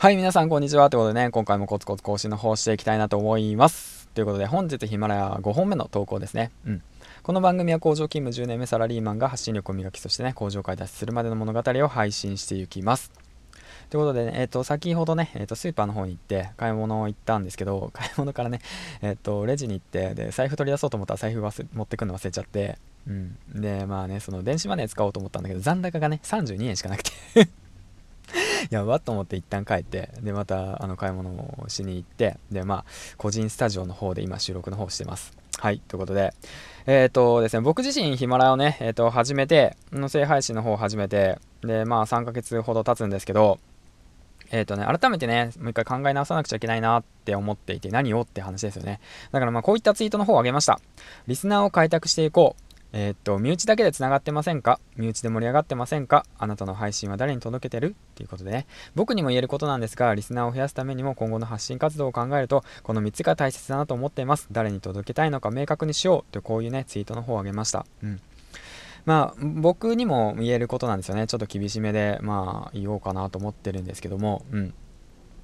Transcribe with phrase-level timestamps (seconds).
[0.00, 0.88] はい、皆さんこんにちは。
[0.88, 4.08] ということでね、今回もコツコツ更新の方していきたいなと思います。
[4.14, 6.50] ということで、本日ヒマラヤ5本目の投稿ですね。
[6.64, 6.82] うん。
[7.22, 13.12] この番組は工場勤務10年目サラリーマンが発信力を磨き、そしてね、工場開脱するまでの物語を配信していきます。
[13.90, 18.60] ということでね、えっ、ー、と、先ほどね、えっ、ー、と、スーパーの方に行って買い物を行ったんですけど、買い物からね、
[19.02, 23.36] えっ、ー、と、レジに行って、で、財布取り出そうと思ったら財布忘持ってくるの忘れちゃって、うん。
[23.52, 27.10] で、まあね、その電子マネー使おうと思ったんだけど、残高がね、32円しかなくて
[28.70, 32.84] やばっと思って一旦帰って、で、また、あの、買い物をしに行って、で、まあ、
[33.16, 35.36] 個人スタジオの方で今収録の方してます。
[35.58, 36.32] はい、ということで、
[36.86, 43.58] えっ、とですね、僕自身ヒマラヤをね、えっ、と、始めて、音声配信の方を始めて、で、まあ、3ヶ月ほど経つんですけど、
[44.50, 49.00] えっ、ー、とね、改めてね、もう一回考え直さなくちゃいけないなって思っていて、何をって話ですよね。
[49.32, 50.80] だからまあ、こういったツイートの方を上げました。
[51.26, 52.69] リスナーを開拓していこう。
[52.92, 54.80] えー、っと、身内だけで繋がってませんか？
[54.96, 56.26] 身内で盛り上がってませんか？
[56.38, 57.90] あなたの配信は誰に届けてる？
[57.90, 64.48] っていうことでね、僕にも言えることなんですが、リスナーを増やすためにも今後の発信活動を考えると、この3つが大切だなと思っています。
[64.50, 67.86] 誰に届けたいのか明確にしようとこういうね、ツイートの方をあげました。
[68.02, 68.20] うん。
[69.06, 71.26] まあ、僕にも言えることなんですよね。
[71.26, 74.74] ちょっと厳しめで、まあ、言おうかなと思ってるんですけども、うん。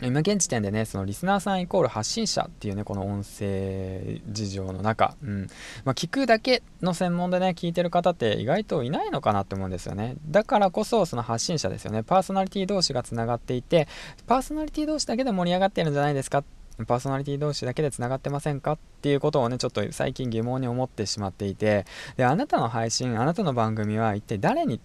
[0.00, 5.46] 今現時点でね、そのリスナーさんイコール発信者っていうね、この音声事情の中、うん。
[5.84, 10.16] まあ、聞くだけの専門でね、聞いてる方って意外といないのかなって思うんですよね。
[10.28, 12.02] だからこそ、その発信者ですよね。
[12.02, 13.88] パーソナリティ同士がつながっていて、
[14.26, 16.44] パーソナリティ同士だけで盛り上がってるんじゃないですか
[16.86, 18.74] パーソナリティ同士だけでつながってませんか？
[18.74, 24.80] っていうことをね、ちょっと最近疑問に思ってしまっていて、で、あなたの配信、あなたの番組は一体誰に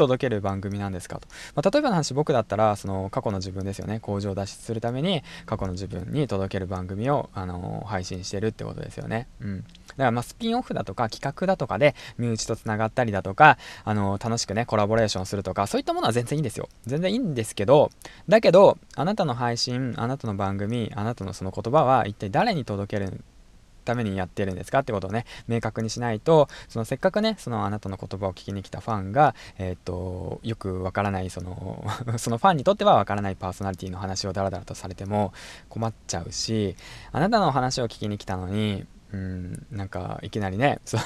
[0.00, 1.28] 届ける番組なんですかと。
[1.54, 4.00] まあ、例えばの話、僕だったら、その過去の自分ですよね。
[4.00, 9.28] 工場脱出するために、過去の自分に届ける番組を、あのー、配信してるってことですよね。
[9.40, 9.60] うん。
[9.60, 9.64] だ
[9.96, 16.68] からまあスピンオフだとか企画だとかで身内とつながったりだとか、あのー、楽しくね、コラボレーションするとか、そういったものは全然いいんですよ。
[16.86, 17.90] 全然いいんですけど、
[18.28, 23.22] だけど、あなたの配信、あなたの番組、あなたのその言葉は一体誰に届ける
[23.80, 31.84] ためにやってるんですかってことをね、明確にしないと、そのせっかくね、そのあなたの言葉を聞きに来たファンが、えっ、と、よくわからない、その
[32.18, 35.32] そのファンにとってはわからないパーソナリティの話をダラダラとされても
[35.68, 36.76] 困っちゃうし、
[37.12, 41.00] あなたの話を聞きに来たのに、うん、なんかいきなりね、そう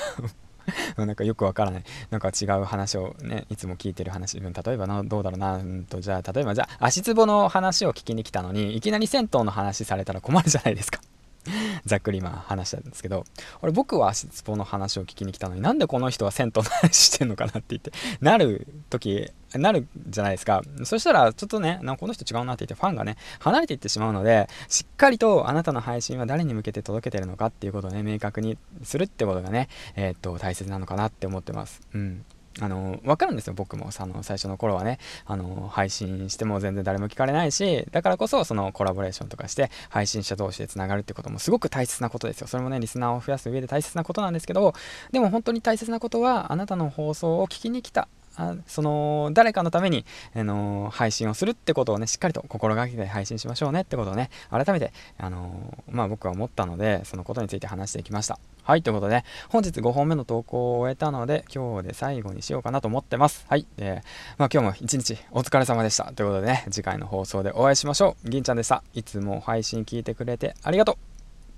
[0.96, 1.84] なんかよくわからない。
[2.10, 4.40] なんか違う話をね、いつも聞いてる話。
[4.40, 11.00] 例えばな、どうだろうな、うんと、じゃあ、例えばじゃあ、足つぼの話を聞きに来たのに、いきなり銭湯の話されたら困るじゃないですか。
[11.84, 13.24] ざっくり今話したんですけど、
[13.62, 20.62] 俺僕は足つぼの話を聞きに来たのになんでこの人は銭湯の話してんのかなって言って、なる時、なるじゃないですか。
[20.84, 31.80] そしたらちょっとね、なんかこの人違うなって言ってファンがね、離れていってしまうので、しっかりとあなたの配信は誰に向けて届けてるのかっていうことをね、明確にするってことがね、えー、っと、大切なのかなって思ってます。
[31.94, 32.24] うん。
[32.60, 33.90] あの、わかるんですよ、僕も。
[33.96, 42.46] あの、最初の頃はね、あの、配信しても全然誰も聞かれないし、だからこそ、そのコラボレーションとかして、配信者同士でつながるってこともすごく大切なことですよ。
[42.46, 44.74] それもね、リスナーを増やす上で大切なことなんですけど、
[45.12, 50.04] でも本当に大切なことは、あなたの放送を聞きに来たあその誰かのために、
[50.34, 63.44] あの、配信をするってことをねしっかりと心がけて配信しましょうねってことをね改めて、あの、まあ、僕は思ったのでそのことについて話していきましたはいということで本日5本目の投稿を終えたので今日で最後にしようかなと思ってます。
[63.48, 64.02] はいで、
[64.38, 66.04] まあ、今日も一日お疲れ様でした。
[66.12, 68.30] ということでね次回の放送でお会いしましょう。
[68.30, 68.82] 銀ちゃんでした。
[68.94, 70.96] いつも配信聞いてくれてありがとう。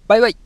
[0.09, 0.46] バイバイ。